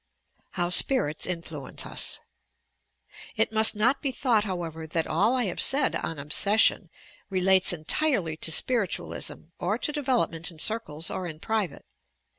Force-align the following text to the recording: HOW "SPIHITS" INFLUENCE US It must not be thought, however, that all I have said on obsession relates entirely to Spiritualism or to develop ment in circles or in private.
HOW 0.53 0.71
"SPIHITS" 0.71 1.27
INFLUENCE 1.27 1.85
US 1.85 2.21
It 3.35 3.51
must 3.51 3.75
not 3.75 4.01
be 4.01 4.11
thought, 4.11 4.45
however, 4.45 4.87
that 4.87 5.05
all 5.05 5.35
I 5.35 5.43
have 5.43 5.61
said 5.61 5.95
on 5.97 6.17
obsession 6.17 6.89
relates 7.29 7.71
entirely 7.71 8.35
to 8.37 8.51
Spiritualism 8.51 9.49
or 9.59 9.77
to 9.77 9.91
develop 9.91 10.31
ment 10.31 10.49
in 10.49 10.57
circles 10.57 11.11
or 11.11 11.27
in 11.27 11.39
private. 11.39 11.85